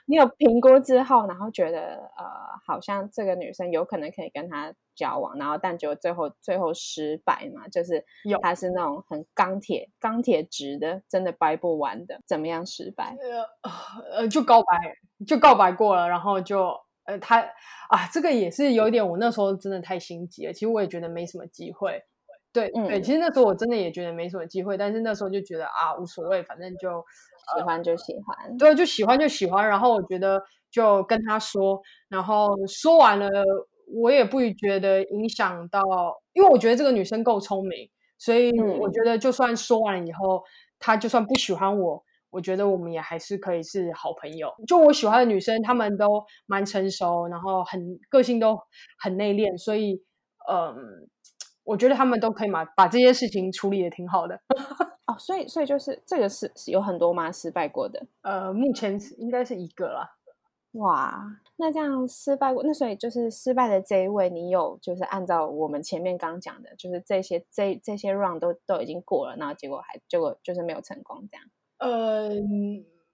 [0.07, 2.25] 你有评估之后，然后觉得呃，
[2.65, 13.17] 好像这个女生有可能可以跟他交往，然后但结果最后最后失败嘛，就是有他是那种很钢铁钢铁直的，真的掰不完的，怎么样失败？
[13.21, 13.45] 呃
[14.19, 17.41] 呃，就告白，就告白过了，然后就呃他
[17.89, 20.53] 啊，这个也是有一点，我那时候真的太心急了。
[20.53, 22.03] 其实我也觉得没什么机会。
[22.53, 27.05] 对对，其实那时候我真的也觉得没什么机会，但是那时候就觉得啊，无所谓，反正就。
[27.57, 29.69] 喜欢就喜欢，对，就喜欢就喜欢。
[29.69, 33.29] 然后我觉得就跟他说，然后说完了，
[33.93, 35.83] 我也不觉得影响到，
[36.35, 40.41] 因为我觉得这个女生够聪明，所以我觉得就算说完了以后，
[40.79, 44.51] 她就算不喜欢我，我觉得我们也还是可以是好朋友。
[44.67, 48.59] 就我喜欢的女生，她们都蛮成熟，然后很个性都
[48.99, 50.03] 很内敛，所以
[50.51, 50.75] 嗯，
[51.63, 54.41] 我觉得他们都可以嘛，把这些事情处理的挺好的。
[55.07, 57.31] 哦，所以所以就是这个是有很多吗？
[57.31, 58.07] 失败过的？
[58.23, 60.09] 呃，目前应该是一个啦。
[60.73, 61.23] 哇，
[61.57, 71.47] 那这样失败过，那所以就是失败的这一位，你有就是按照我们前面刚讲的，就是这些这这些 round 都都已经过了，然后结果还结果就是没有成功这样。
[71.83, 72.31] 呃，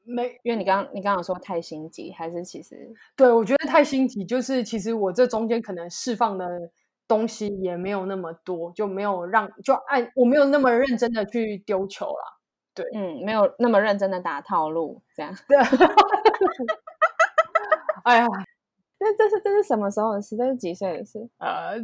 [0.05, 6.71] 没，因为你刚你刚刚说太心急，还是其实对我觉得太心急，就是其实我这中间可能释放的。
[7.09, 12.39] 东西也没有那么多，就没有让就按我没有那么认真的去丢球了，
[12.75, 15.57] 对，嗯，没有那么认真的打套路，这样，对，
[18.05, 18.27] 哎呀，
[19.01, 20.37] 那这是这是什么时候的事？
[20.37, 21.27] 这是几岁的事？
[21.39, 21.79] 呃，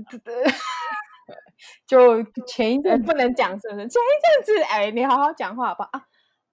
[1.86, 3.88] 就前一阵不能讲，是不是？
[3.88, 6.04] 前一阵子，哎，你好好讲话好不好啊？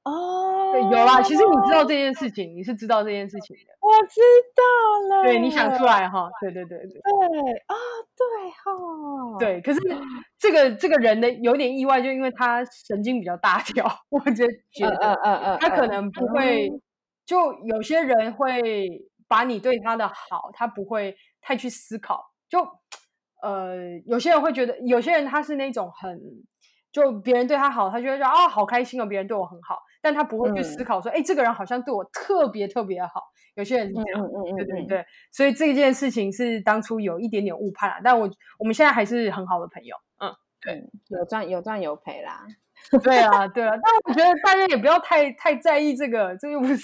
[0.04, 3.74] 哦，有啦，其实你知道这件事情，你是知道这件事情的。
[3.82, 4.20] 我知
[4.56, 6.28] 道了，对，你想出来哈？
[6.42, 6.88] 对对对对。
[6.88, 7.76] 对啊，
[8.18, 9.38] 对哈。
[9.38, 9.80] 对，可是
[10.40, 16.68] 这个这个人的有点意外，就因为他神经比较大条， 我就觉得，嗯嗯嗯，他可能不会，
[17.26, 18.88] 就有些人会
[19.28, 22.32] 把你对他的好，他不会太去思考。
[22.50, 22.60] 就
[23.44, 23.76] 呃，
[24.08, 26.20] 有些人会觉得，有些人他是那种很。
[26.92, 33.22] 就别人对他好，他就会说啊，好开心哦，别人对我很好，但他不会去思考说，哎，这个人好像对我特别特别好。
[33.56, 39.96] 有些人是这样，对对对，所以这件事情是当初有一点点误判，但我我们现在还是很好的朋友。
[40.20, 42.46] 嗯，对，有赚有赚有赔啦。
[43.04, 46.78] 对啊，对啊，但我觉得大家也不要太太在意这个，这又不是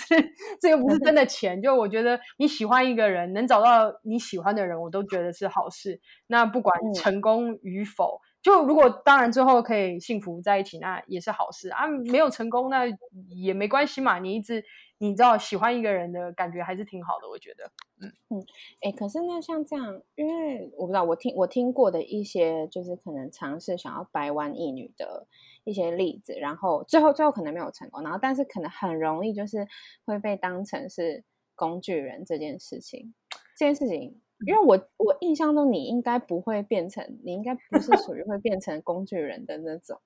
[0.61, 1.59] 这又不是真的钱。
[1.61, 5.99] 就我觉得你喜欢一个人，能找到你喜欢的人，我都觉得是好事。
[6.27, 8.19] 那不管成功与否。
[8.41, 11.87] 就如果当然最后可以幸福在一起，那也是好事啊。
[11.87, 12.85] 没有成功那
[13.29, 14.19] 也没关系嘛。
[14.19, 14.63] 你一直
[14.99, 17.69] 你知道喜欢一个人的感觉还是挺好的，我觉得。
[17.99, 18.45] 嗯嗯，
[18.81, 25.27] 哎，可是那像这样，因为我不知道，我听我听过的一些就是可能尝试想要掰弯一女的
[25.63, 29.67] 一些例子，然后最后最后可能没有成功，然后但是可能很容易就是
[30.05, 31.23] 会被当成是
[31.55, 33.13] 工具人这件事情，
[33.57, 34.21] 这件事情。
[34.45, 39.99] 因为我我印象中你应该不会变成，你应该不是属于会变成工具人的那种，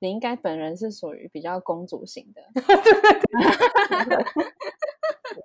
[0.00, 2.42] 你应该本人是属于比较公主型的。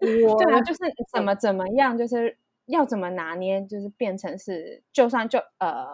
[0.27, 0.79] 我对啊，就是
[1.13, 5.85] 怎么怎么样，就是要怎么拿捏，就是变成是，就算就呃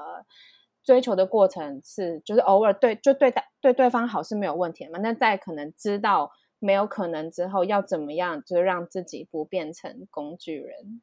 [0.84, 5.00] 追求的过程是，就是偶尔对就对待对对方好是没有问题的嘛。
[5.00, 11.02] 那在可能知道没有可能之后，要怎么样，就是让自己不变成工具人。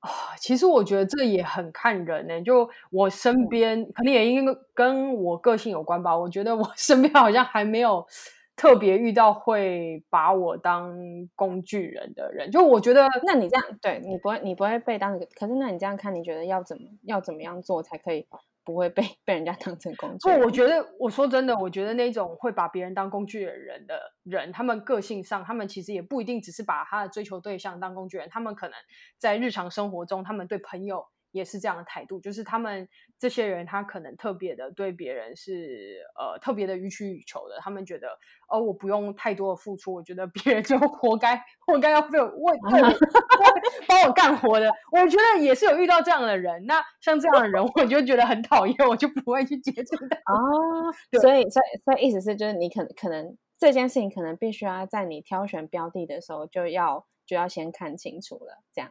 [0.00, 2.40] 啊，其实我觉得这也很看人呢。
[2.42, 6.16] 就我身边，可能也因为跟我个性有关吧。
[6.16, 8.06] 我觉得我身边好像还没有
[8.54, 10.96] 特别遇到会把我当
[11.34, 12.50] 工具人的人。
[12.50, 15.18] 就我觉得，那你这样对你不会，你不会被当。
[15.18, 18.24] 可是那你这样看，你觉得要怎么要怎么样做才可以？
[18.68, 20.28] 不会被 被人家当成工具。
[20.28, 28.74] 不，我觉得我说真的，我觉得那种会把别人当工具人的人，他们个性上，他们其实也不一定只是把他的追求对象当工具人，他们可能
[29.16, 31.06] 在日常生活中，他们对朋友。
[31.30, 32.88] 也是这样的态度，就是他们
[33.18, 37.58] 这些人，他可能特别的对别人是呃特别的予取予求的。
[37.60, 38.08] 他们觉得，
[38.48, 42.58] 哦，我不用太多的付出，我觉得别人就活该，活该要被我为
[43.86, 44.72] 帮我干活的。
[44.92, 46.64] 我觉得也是有遇到这样的人。
[46.66, 50.16] 那像这样的人，我就觉得很讨厌，我就不会去接触他。
[50.32, 58.90] 哦，所以，所以，所以意思是，就是你可能可能这件事情，可能必须要在你挑选标的的时候，就要就要先看清楚了，这样。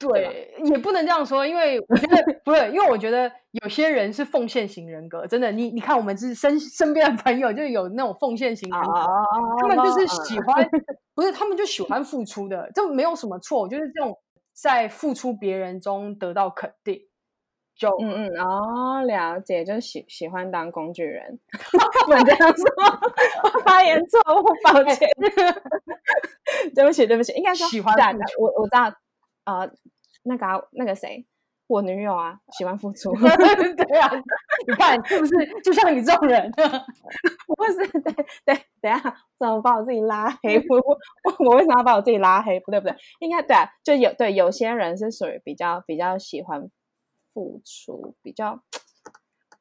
[0.00, 3.30] 对，也不能这样说，因为我觉得不是，因为我觉得
[3.62, 9.06] 有些人是奉献型人格，真的，你你看我们是身身边的朋友就有那种奉献型人格，
[9.60, 10.66] 他们就是喜欢，
[11.14, 14.18] 不是他们就喜欢付出的，这没有什么错，就是这种
[14.54, 16.98] 在付出别人中得到肯定，
[17.76, 21.38] 就嗯嗯哦，了解，就是喜喜欢当工具人，
[22.06, 22.64] 不能这样说，
[23.66, 25.06] 发言错误，抱歉，
[26.74, 27.94] 对不起对不起，应该说喜欢
[28.38, 28.90] 我我知道。
[29.50, 29.68] 呃，
[30.22, 31.26] 那个那个谁，
[31.66, 33.12] 我女友啊，喜欢付出。
[33.16, 34.08] 对啊，
[34.68, 35.32] 你看是不是
[35.64, 36.48] 就像你这种人？
[37.48, 38.12] 不是，对
[38.44, 39.00] 对，等下
[39.36, 40.56] 怎么把我自己拉黑？
[40.70, 42.60] 我我我为什么要把我自己拉黑？
[42.60, 46.70] 不对不对，应该对啊，就有对有些人是属于比较比较喜欢
[47.34, 48.62] 付出，比较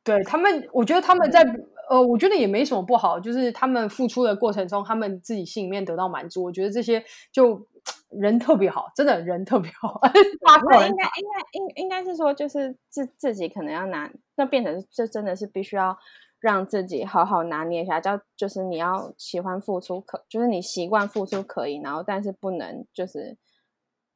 [0.03, 1.43] 对他们，我觉得他们在
[1.89, 6.43] 呃，我觉得也没什么不好，就是他们付出的过程中，他们自己心里面得到满足。
[6.43, 7.65] 我觉得这些就。
[8.09, 10.01] 人特别好，真的人特别好。
[10.69, 15.97] 那应该应该应应该是说，就是自自己可能要拿，那变成这真的是必须要
[16.39, 17.99] 让自己好好拿捏一下。
[17.99, 23.37] 叫就是你要喜欢付出，可就是你习惯付出可以，然后但是不能就是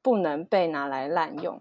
[0.02, 1.60] 不能被拿来滥用，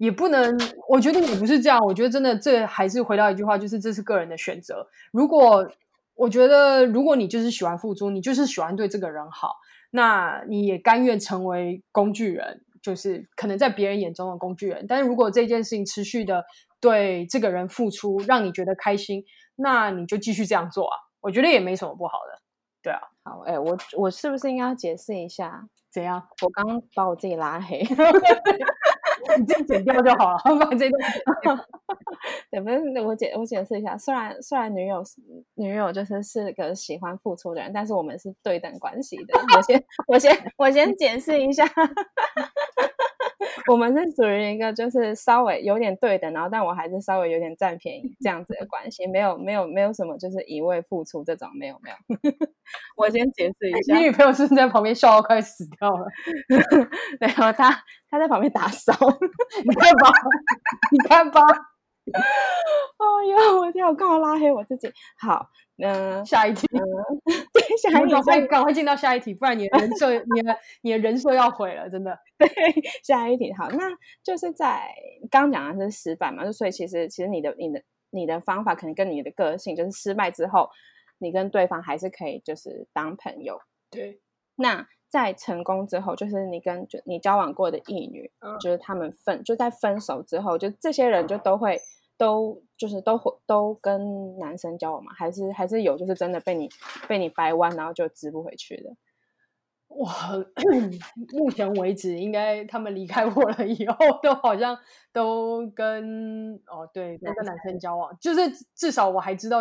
[0.00, 0.58] 也不能。
[0.88, 1.78] 我觉得也不是这样。
[1.86, 4.88] 我觉得真的这还是回到一句话，就是这是个人的选择。
[5.12, 5.70] 如果
[6.14, 9.54] 我觉得如果你就是喜欢付出，你就是喜欢对这个人好。
[9.90, 14.86] 那你也甘愿成为工具人，就是可能在别人眼中的工具人。
[14.88, 16.44] 但是如果这件事情持续的
[16.80, 19.24] 对这个人付出，让你觉得开心，
[19.56, 20.96] 那你就继续这样做啊。
[21.20, 22.40] 我觉得也没什么不好的。
[22.82, 25.68] 对啊，好，哎，我我是不是应该要解释一下？
[25.92, 26.26] 怎样？
[26.42, 27.82] 我刚把我自己拉黑。
[29.38, 31.00] 你这样剪掉就好了，把这段。
[32.50, 33.96] 对，不是我解我解释一下。
[33.96, 35.02] 虽然虽然女友
[35.54, 39.40] 女友就是是个喜欢付出的人，但是我们是对等关系的。
[39.56, 41.64] 我先我先我先解释一下。
[43.68, 51.96] 我们是属于一个就是稍微有点对等，然后但我还是稍微有点占便宜这样子的关系，没有没有没有什么就是一味付出这种，没有没有。
[52.96, 56.06] 我先解释一下，你女朋友是在旁边笑到快死掉了，
[57.20, 57.70] 没有她
[58.10, 58.92] 她在旁边打扫，
[59.64, 60.10] 你看吧，
[60.92, 61.69] 你看吧。
[62.98, 64.90] 哦哟，我天，我干嘛拉黑我自己？
[65.18, 65.48] 好，
[65.82, 66.66] 嗯，下一题，
[67.52, 72.18] 对，下一题，赶快赶快进到下一题，不然你的人设，你的你的人设要毁了，真的。
[72.38, 72.48] 对，
[73.02, 73.90] 下一题，好，那
[74.22, 74.94] 就是在
[75.30, 80.68] 刚讲的是失败嘛，就所以其实其实你的你的你的方法可能跟你的个性，就是失败之后，
[81.18, 83.60] 你跟对方还是可以就是当朋友。
[83.90, 84.20] 对，
[84.56, 84.86] 那。
[85.10, 91.80] 在成功之后，就是你跟就你交往过的异女，嗯就是他们分就在分手之后，就这些人就都会
[92.16, 95.12] 都就是都会都跟男生交往嘛？
[95.12, 96.68] 还是还是有就是真的被你
[97.08, 98.90] 被你掰弯，然后就支不回去的？
[99.88, 100.06] 我，
[101.36, 104.78] 目前为止，应该他们离开我了以后，都好像
[105.12, 108.40] 都跟哦对，都跟男生交往，就是
[108.76, 109.58] 至少我还知道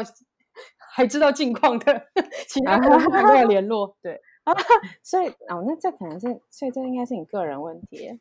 [0.93, 2.05] 还知道近况的，
[2.47, 4.21] 其他还没有联络，对。
[5.03, 8.19] 所以哦，那这可能是，所以这应该是你个人问题。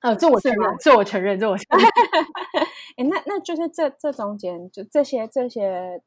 [0.00, 1.88] 啊， 这我承认，这我承认，这我承认。
[2.96, 6.00] 哎，那那就是这这中间，就这些这些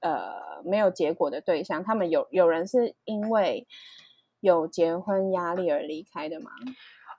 [0.00, 0.32] 呃
[0.64, 3.66] 没有结果的对象，他们有有人是因为
[4.40, 6.50] 有结婚压力而离开的吗？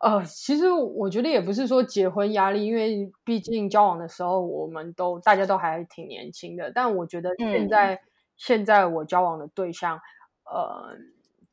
[0.02, 6.72] 呃，其实我觉得也不是说结婚压力，因为毕竟交往的时候我们都大家都还挺年轻的。
[6.74, 8.02] 但我觉得现在
[8.36, 10.00] 现在我交往的对象，
[10.46, 10.98] 呃。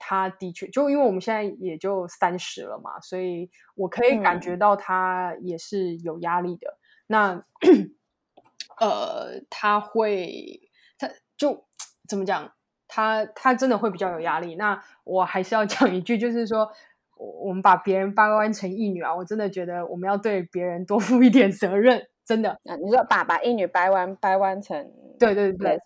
[0.01, 6.79] 他的确，就因为我们现在也就三十了嘛，所以我可以感觉到他也是有压力的。
[7.07, 7.45] 那
[8.81, 10.61] 呃，他会，
[10.99, 11.67] 他就
[12.09, 12.53] 怎么讲？
[12.89, 14.57] 他他真的会比较有压力。
[14.57, 16.69] 那我还是要 讲一句，就是说，
[17.17, 22.51] 我我们把别人掰弯成一女啊，我真的觉得我们要对别人多负一点责任，真的。
[22.51, 25.77] 啊，你说把把一女掰弯掰弯成对对对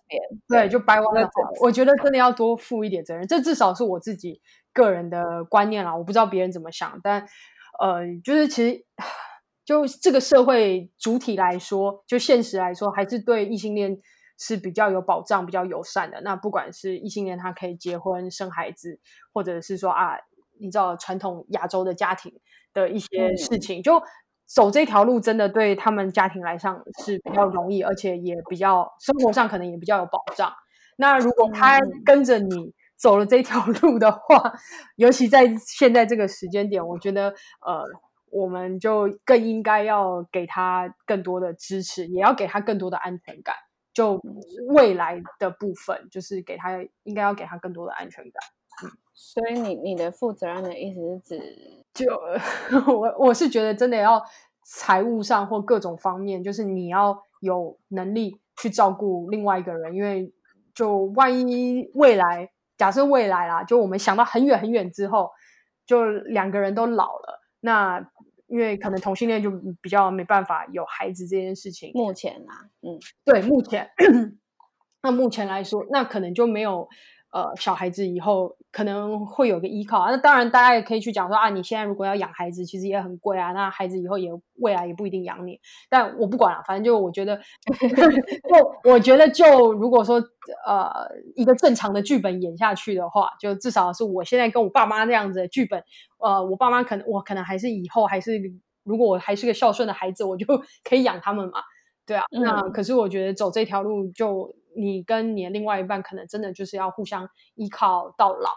[0.47, 1.27] 对，就掰弯了。
[1.59, 4.39] 我觉得真的要多负一点责任，这至少是我自己
[4.71, 5.95] 个人的观念啦。
[5.95, 7.25] 我不知道别人怎么想，但
[7.79, 8.85] 呃，就是其实
[9.65, 13.97] 就这个社会主体来说，就现实来说，还是对异性恋
[14.37, 16.21] 是比较有保障、比较友善的。
[16.21, 18.99] 那不管是异性恋，他可以结婚生孩子，
[19.33, 20.19] 或者是说啊。
[20.57, 22.31] 你知道传统亚洲的家庭
[22.73, 24.01] 的一些事情，就
[24.45, 30.51] 走这条路，真的对他们家庭来上是比较容易，而且也比较生活上可能也比较有保障。
[30.97, 34.53] 那如果他跟着你走了这条路的话，
[34.95, 37.29] 尤其在现在这个时间点，我觉得
[37.65, 37.83] 呃，
[38.31, 43.55] 我们就更应该要给他更多的支持，也要给他更多的安全感。
[43.93, 44.21] 就
[44.67, 48.43] 未来的部分，就是给他应该要给他更多的安全感。
[49.13, 52.05] 所以你你的负责任的意思是指，就
[52.93, 54.21] 我我是觉得真的要
[54.65, 60.33] 财务上或各种方面，就是你要有能力去照顾另外一个人，因为
[60.73, 65.31] 就万一未来假设未来啦，就我们想到很远很远之后，
[65.85, 68.05] 就两个人都老了，那
[68.47, 69.49] 因为可能同性恋就
[69.81, 71.91] 比较没办法有孩子这件事情。
[71.93, 73.89] 目前啊，嗯，对，目前
[75.01, 76.89] 那目前来说，那可能就没有。
[77.35, 85.59] 呃，小孩子以后可能会有个依靠，那当然大家也可以去讲说啊，你现在如果要养孩子，其实也很贵啊，那孩子以后也未来也不一定养你。
[85.89, 87.37] 但我不管了，反正就我觉得，
[88.47, 90.15] 就我觉得就如果说
[90.65, 90.89] 呃
[91.35, 95.83] 一个正常的剧本演下去的话，就至少是我现在跟我爸妈那样子的剧本，
[96.19, 98.41] 呃，我爸妈可能我可能还是以后还是
[98.85, 100.45] 如果我还是个孝顺的孩子，我就
[100.89, 101.59] 可以养他们嘛，
[102.07, 102.23] 对啊。
[102.31, 104.55] 那可是我觉得走这条路就。
[104.75, 108.51] 你跟你的另外一半可能真的就是要互相依靠到老，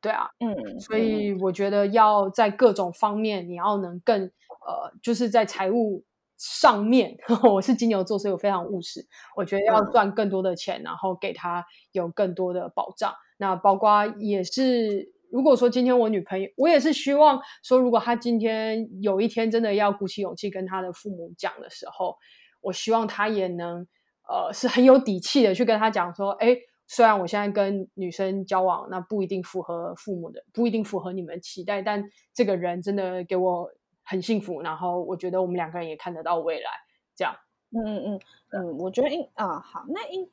[0.00, 6.04] 对啊，嗯，所以我觉得要在各种方面，你要能更呃，就是在财务
[6.36, 7.16] 上面，
[7.50, 9.06] 我是金牛座，所以我非常务实，
[9.36, 13.14] 我觉得要赚更多的钱，然后给他有更多的保障。
[13.36, 22.16] 那包括也是，如果说今天我女朋友，我也是希望说，如果她今天有一天真的要鼓起勇气跟她的父母讲的时候，
[22.60, 23.86] 我希望她也能。
[24.32, 26.56] 呃，是很有底气的去跟他讲说，哎，
[26.86, 32.02] 虽然我现在跟女生交往，那不一定符合父母的，不一定符合你们期待，但
[32.32, 33.70] 这个人真的给我
[34.02, 36.70] 很幸福，然后我觉得我们两个人也看得到未来，
[37.14, 37.36] 这样。
[37.72, 38.20] 嗯嗯嗯
[38.50, 40.26] 嗯，我觉得应啊好，那应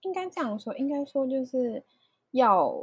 [0.00, 1.84] 应该这样说，应该说就是
[2.30, 2.74] 要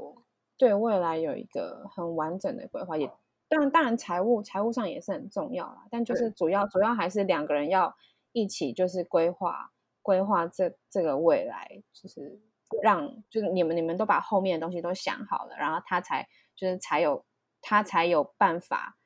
[0.57, 3.12] 对未来有一个很完整的规划，也
[3.49, 7.95] 当然当然财务财务上也是很重要啦，但就是主要主要还是两个人要
[8.32, 9.72] 一起就是规划。
[10.02, 12.39] 规划这这个未来，就是
[12.82, 17.26] 让就是你们你们都把后面的东西都想好了，然后他才就是才有
[17.62, 18.97] 他才有办法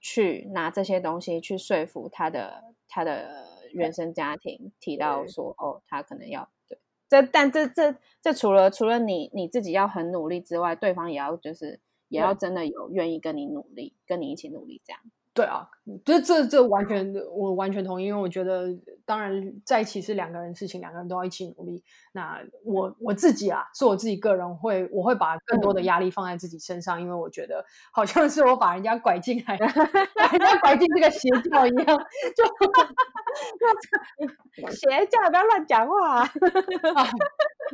[0.00, 6.78] 去拿这些东西去说服他的他的原生家庭，提到说哦，他可能要对。
[7.08, 15.00] 这，但这这这除了除了你你自己要很努力之外，对方也要就是也要真的有愿意跟你努力，跟你一起努力这样。
[15.34, 15.68] 对啊，
[16.04, 18.68] 这这这完全我完全同意，因为我觉得
[19.04, 21.82] 当然在一起是两个人事情，两个人都要一起努力。
[22.12, 29.56] 那我我自己啊，是我自己个人会，我会把更多的压力放在自己身上，因为我觉得好像是我把人家拐进来，
[30.14, 31.98] 把人家拐进这个邪教一样，
[32.36, 32.44] 就
[34.70, 36.24] 邪教不要乱讲话。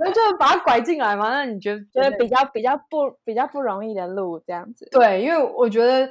[0.03, 1.28] 那就把他拐进来嘛？
[1.30, 4.88] 那你觉得觉得比较比较不比较不容易的路这样子？
[4.90, 6.11] 对，因为我觉得，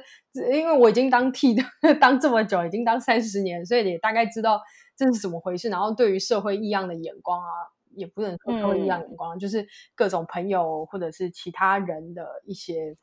[0.52, 1.62] 因为我已经当替的
[2.00, 4.60] 当这么久，已经当三十年，所以也大概知道
[4.96, 5.68] 这是怎么回事。
[5.68, 7.50] 然后对于社会异样的眼光啊，
[7.96, 9.66] 也不能说社会异样眼光，就是
[9.96, 12.96] 各种朋友或者是其他人的一些，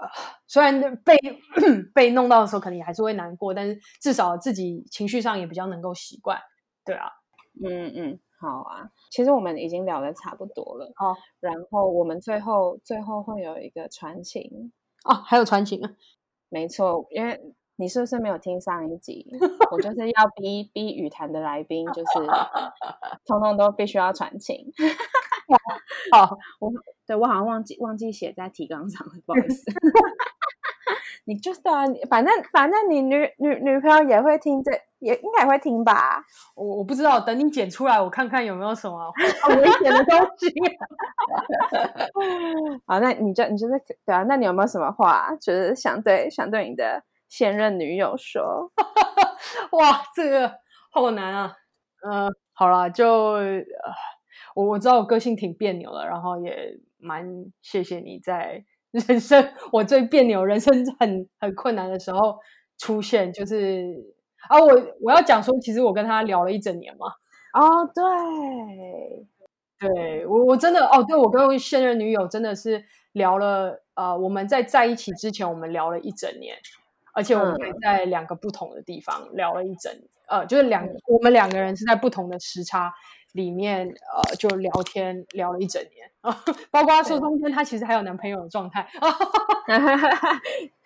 [0.00, 0.08] 呃，
[0.46, 1.16] 虽然被
[1.92, 6.38] 被弄到的时候，可能也还是会难过，但是至少自己情绪上也比较能够习惯。
[6.84, 7.10] 对啊，
[7.64, 8.20] 嗯嗯。
[8.42, 10.92] 好啊，其实我们已经聊的差不多了。
[10.96, 14.72] 好，然后我们最后最后会有一个传情
[15.04, 15.90] 哦，还有传情啊？
[16.48, 17.40] 没错，因为
[17.76, 19.24] 你是不是没有听上一集？
[19.70, 22.26] 我就是要逼逼雨坛的来宾，就是
[23.24, 24.72] 通通都必须要传情。
[26.10, 26.72] 好，我
[27.06, 29.64] 对我好像忘记忘记写在提纲上了，不好意思。
[31.24, 36.24] 你就是啊，反正反正你女女女朋友也会听这，也应该会听吧。
[36.54, 39.12] 我我不知道，等你剪出来，我看看有没有什么
[39.48, 40.52] 危险的东西。
[42.86, 43.74] 好，那你就你就是
[44.04, 48.70] 对啊，那你有没有什么话，就是想对想对你的现任女友说？
[49.72, 50.52] 哇，这个
[50.90, 51.56] 好难啊。
[52.04, 53.38] 嗯，好了，就
[54.54, 57.26] 我我知道我个性挺别扭的，然后也蛮
[57.62, 58.64] 谢谢你在。
[59.08, 62.38] 人生我最别扭、人生很很困难的时候
[62.76, 63.86] 出现，就是
[64.48, 64.68] 啊，我
[65.00, 67.06] 我要讲说，其实我跟他聊了一整年嘛。
[67.54, 69.26] 哦，对，
[69.78, 76.56] 对我我真的哦，对我跟现任女友真的是聊了，呃，我们在在一起之前，我们聊了一整年，
[77.14, 79.92] 而且我们在两个不同的地方聊了一整，
[80.28, 82.92] 呃，就是两我们两个人是在不同的时差。
[83.32, 86.36] 里面呃，就聊天聊了一整年啊，
[86.70, 88.86] 包括说中间她其实还有男朋友的状态。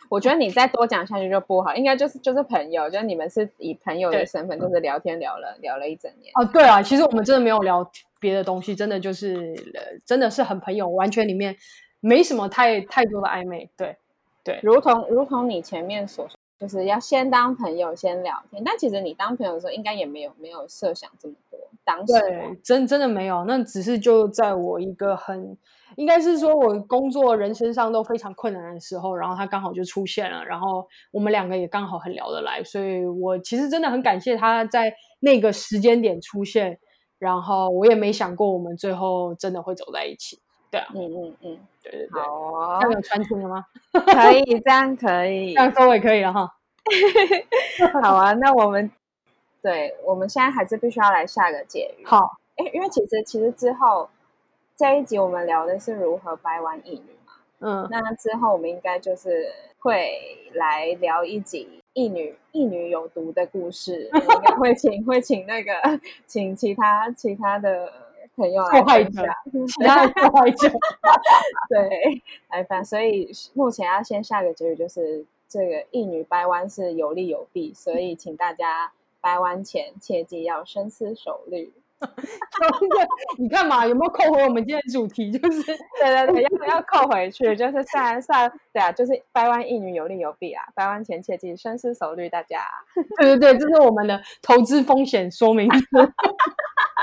[0.09, 6.33] 我觉得你再多讲下去就不好，应该就是就是朋友，就是你们是以朋友的身份，就是聊天聊了聊了一整年。
[6.37, 7.91] 哦，对啊，其实我们真的没有聊
[8.21, 9.35] 别的东西，真的就是
[9.75, 11.57] 呃真的是很朋友，完全里面
[11.99, 13.69] 没什么太太多的暧昧。
[13.77, 13.97] 对
[14.45, 21.59] 对，如同如同你前面所说，就是要先当朋友先聊天，但其实你当朋友的时候，应该也没有没有设想这么多。
[22.05, 25.57] 对，真真的没有，那只是就在我一个很，
[25.95, 36.77] 应该是说我工作人身上都非常困难的时候，然后他刚好就出现了，然后我们两个也刚好很聊得来，所以我其实真的很感谢他在那个时间点出现，
[37.21, 40.41] 然后我也没想过我们最后真的会走在一起。
[40.77, 43.65] 对啊，嗯嗯嗯，对对对，好，这样有传情了吗？
[43.93, 46.55] 可以，这样可以， 这样收尾可以了哈。
[48.03, 48.91] 好啊，那我们。
[49.63, 52.05] 对，我们现在还是必须要来下个结语。
[52.07, 54.09] 好，哎，因为其实其实之后
[54.77, 65.73] 这一集我们聊的是如何掰弯一女嘛，嗯，那之后我们应该就是会来聊一集一女一女有毒的故事，应该会请会请那个
[66.27, 67.93] 请其他其他的
[68.37, 69.25] 朋友来分享，
[69.67, 70.69] 其他的受害者，
[71.69, 72.85] 对，来分。
[72.85, 78.93] 所以目前要先下个结语，就是这个一女掰弯是有利有弊，所以请大家。
[79.19, 81.73] 掰弯前切记要深思熟虑。
[83.39, 83.85] 你干嘛？
[83.85, 85.33] 有没有扣回我们今天主题？
[85.37, 87.57] 就是对对对，要要扣回去。
[87.57, 90.63] 就是算算对啊，就是掰弯一女有利有弊啊。
[90.77, 92.61] 掰弯前切记深思熟虑，大家。
[93.19, 95.85] 对对对，这是我们的投资风险说明书。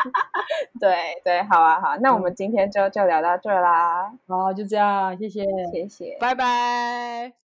[0.80, 4.12] 对对，好啊好，那我们今天就就聊到这啦。
[4.28, 7.43] 好，就这样，谢谢谢谢，拜拜。